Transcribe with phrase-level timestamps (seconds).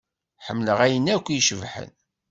[0.45, 1.91] Ḥemmleɣ ayen akk icebḥen.